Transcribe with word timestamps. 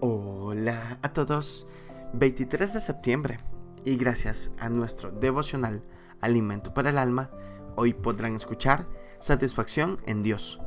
Hola 0.00 1.00
a 1.02 1.12
todos, 1.12 1.66
23 2.12 2.72
de 2.72 2.80
septiembre 2.80 3.38
y 3.84 3.96
gracias 3.96 4.52
a 4.56 4.68
nuestro 4.68 5.10
devocional 5.10 5.82
Alimento 6.20 6.72
para 6.72 6.90
el 6.90 6.98
Alma, 6.98 7.30
hoy 7.74 7.94
podrán 7.94 8.36
escuchar 8.36 8.86
Satisfacción 9.18 9.98
en 10.06 10.22
Dios. 10.22 10.60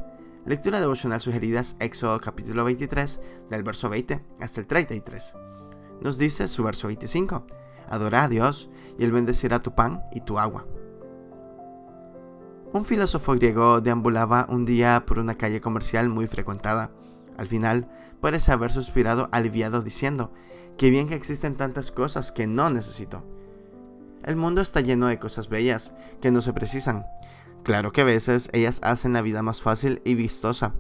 Lectura 0.46 0.82
devocional 0.82 1.22
sugeridas 1.22 1.78
Éxodo 1.80 2.20
capítulo 2.20 2.66
23 2.66 3.22
del 3.50 3.64
verso 3.64 3.90
20 3.90 4.22
hasta 4.42 4.60
el 4.60 4.68
33. 4.68 5.36
Nos 6.02 6.18
dice 6.18 6.50
su 6.50 6.66
verso 6.66 6.88
25, 6.88 7.48
Adora 7.88 8.26
a 8.26 8.28
Dios 8.28 8.70
y 9.00 9.06
Él 9.06 9.14
bendecirá 9.14 9.60
tu 9.60 9.74
pan 9.74 10.04
y 10.12 10.20
tu 10.20 10.40
agua. 10.40 10.68
Un 12.74 12.84
filósofo 12.84 13.32
griego 13.36 13.80
deambulaba 13.80 14.46
un 14.50 14.66
día 14.66 15.06
por 15.06 15.20
una 15.20 15.38
calle 15.38 15.62
comercial 15.62 16.10
muy 16.10 16.28
frecuentada 16.28 16.92
al 17.38 17.48
final, 17.48 17.90
parece 18.20 18.52
haber 18.52 18.72
suspirado 18.72 19.30
aliviado 19.32 19.82
diciendo, 19.82 20.32
que 20.78 20.90
bien 20.90 21.08
que 21.08 21.16
existen 21.16 21.56
tantas 21.56 21.92
cosas 21.92 22.32
que 22.32 22.48
no 22.48 22.70
necesito. 22.70 23.24
El 24.24 24.36
mundo 24.36 24.62
está 24.62 24.82
lleno 24.82 25.08
de 25.08 25.20
cosas 25.20 25.50
bellas 25.50 25.94
que 26.22 26.32
no 26.32 26.42
se 26.42 26.54
precisan. 26.54 27.06
Claro 27.64 27.92
que 27.92 28.02
a 28.02 28.06
veces 28.06 28.50
ellas 28.54 28.80
hacen 28.84 29.14
la 29.14 29.22
vida 29.22 29.44
más 29.44 29.62
fácil 29.62 30.02
y 30.06 30.16
vistosa. 30.16 30.76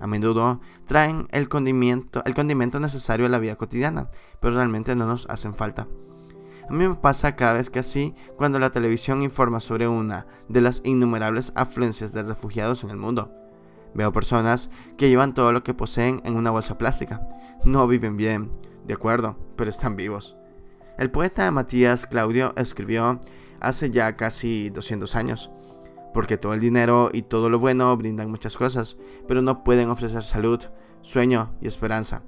A 0.00 0.06
menudo 0.06 0.60
traen 0.86 1.28
el 1.30 1.48
condimento, 1.48 2.22
el 2.24 2.34
condimento 2.34 2.80
necesario 2.80 3.26
a 3.26 3.28
la 3.28 3.38
vida 3.38 3.56
cotidiana, 3.56 4.08
pero 4.40 4.54
realmente 4.54 4.96
no 4.96 5.06
nos 5.06 5.26
hacen 5.28 5.54
falta. 5.54 5.88
A 6.68 6.72
mí 6.72 6.86
me 6.86 6.94
pasa 6.94 7.34
cada 7.36 7.54
vez 7.54 7.68
que 7.68 7.80
así 7.80 8.14
cuando 8.36 8.58
la 8.58 8.70
televisión 8.70 9.22
informa 9.22 9.60
sobre 9.60 9.88
una 9.88 10.26
de 10.48 10.60
las 10.60 10.82
innumerables 10.84 11.52
afluencias 11.56 12.12
de 12.12 12.22
refugiados 12.22 12.84
en 12.84 12.90
el 12.90 12.96
mundo. 12.96 13.34
Veo 13.94 14.12
personas 14.12 14.70
que 14.96 15.08
llevan 15.08 15.34
todo 15.34 15.52
lo 15.52 15.62
que 15.62 15.74
poseen 15.74 16.20
en 16.24 16.36
una 16.36 16.50
bolsa 16.50 16.78
plástica. 16.78 17.26
No 17.64 17.86
viven 17.86 18.16
bien, 18.16 18.50
de 18.86 18.94
acuerdo, 18.94 19.36
pero 19.56 19.70
están 19.70 19.96
vivos. 19.96 20.36
El 20.98 21.10
poeta 21.10 21.50
Matías 21.50 22.06
Claudio 22.06 22.52
escribió 22.56 23.20
hace 23.60 23.90
ya 23.90 24.16
casi 24.16 24.70
200 24.70 25.16
años, 25.16 25.50
porque 26.14 26.36
todo 26.36 26.54
el 26.54 26.60
dinero 26.60 27.10
y 27.12 27.22
todo 27.22 27.50
lo 27.50 27.58
bueno 27.58 27.96
brindan 27.96 28.30
muchas 28.30 28.56
cosas, 28.56 28.96
pero 29.26 29.42
no 29.42 29.64
pueden 29.64 29.90
ofrecer 29.90 30.22
salud, 30.22 30.60
sueño 31.02 31.52
y 31.60 31.66
esperanza. 31.66 32.22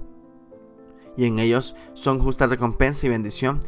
Y 1.15 1.25
en 1.25 1.39
ellos 1.39 1.75
son 1.93 2.19
justa 2.19 2.47
recompensa 2.47 3.05
y 3.05 3.09
bendición 3.09 3.61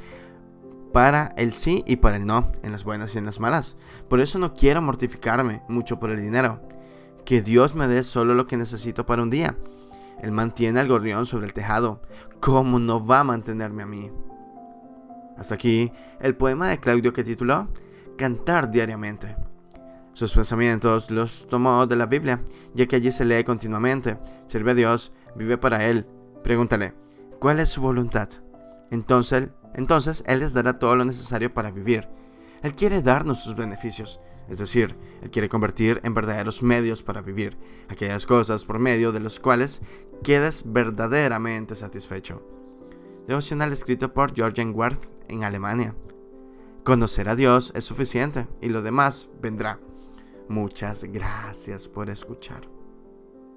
para 0.91 1.29
el 1.37 1.53
sí 1.53 1.83
y 1.85 1.97
para 1.97 2.17
el 2.17 2.25
no, 2.25 2.51
en 2.63 2.71
las 2.71 2.83
buenas 2.83 3.15
y 3.15 3.17
en 3.17 3.25
las 3.25 3.39
malas. 3.39 3.77
Por 4.09 4.21
eso 4.21 4.39
no 4.39 4.53
quiero 4.53 4.81
mortificarme 4.81 5.61
mucho 5.67 5.99
por 5.99 6.09
el 6.09 6.21
dinero 6.21 6.61
que 7.25 7.41
Dios 7.41 7.75
me 7.75 7.87
dé 7.87 8.03
solo 8.03 8.33
lo 8.35 8.47
que 8.47 8.57
necesito 8.57 9.05
para 9.05 9.23
un 9.23 9.29
día. 9.29 9.57
Él 10.21 10.31
mantiene 10.31 10.79
al 10.79 10.87
gorrión 10.87 11.25
sobre 11.25 11.45
el 11.45 11.53
tejado. 11.53 12.01
¿Cómo 12.39 12.79
no 12.79 13.05
va 13.05 13.21
a 13.21 13.23
mantenerme 13.23 13.83
a 13.83 13.87
mí? 13.87 14.11
Hasta 15.37 15.55
aquí 15.55 15.91
el 16.21 16.35
poema 16.35 16.69
de 16.69 16.79
Claudio 16.79 17.11
que 17.11 17.23
tituló 17.23 17.67
Cantar 18.17 18.71
diariamente. 18.71 19.35
Sus 20.13 20.33
pensamientos 20.33 21.11
los 21.11 21.45
tomó 21.47 21.85
de 21.87 21.97
la 21.97 22.05
Biblia, 22.05 22.41
ya 22.73 22.85
que 22.85 22.95
allí 22.95 23.11
se 23.11 23.25
lee 23.25 23.43
continuamente. 23.43 24.17
Sirve 24.45 24.71
a 24.71 24.75
Dios, 24.75 25.11
vive 25.35 25.57
para 25.57 25.83
Él. 25.85 26.07
Pregúntale, 26.41 26.93
¿cuál 27.39 27.59
es 27.59 27.67
su 27.67 27.81
voluntad? 27.81 28.29
Entonces, 28.91 29.49
entonces 29.73 30.23
Él 30.25 30.39
les 30.39 30.53
dará 30.53 30.79
todo 30.79 30.95
lo 30.95 31.03
necesario 31.03 31.53
para 31.53 31.71
vivir. 31.71 32.07
Él 32.65 32.73
quiere 32.73 33.03
darnos 33.03 33.43
sus 33.43 33.55
beneficios. 33.55 34.19
Es 34.49 34.57
decir, 34.57 34.95
Él 35.21 35.29
quiere 35.29 35.49
convertir 35.49 36.01
en 36.03 36.15
verdaderos 36.15 36.63
medios 36.63 37.03
para 37.03 37.21
vivir, 37.21 37.55
aquellas 37.89 38.25
cosas 38.25 38.65
por 38.65 38.79
medio 38.79 39.11
de 39.11 39.19
los 39.19 39.39
cuales 39.39 39.83
quedes 40.23 40.63
verdaderamente 40.65 41.75
satisfecho. 41.75 42.41
Devocional 43.27 43.71
escrito 43.71 44.15
por 44.15 44.33
Georgian 44.33 44.73
Worth 44.73 45.11
en 45.27 45.43
Alemania. 45.43 45.95
Conocer 46.83 47.29
a 47.29 47.35
Dios 47.35 47.71
es 47.75 47.83
suficiente 47.83 48.47
y 48.61 48.69
lo 48.69 48.81
demás 48.81 49.29
vendrá. 49.39 49.79
Muchas 50.49 51.03
gracias 51.03 51.87
por 51.87 52.09
escuchar. 52.09 52.61